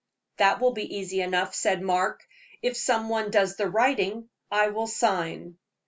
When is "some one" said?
2.75-3.29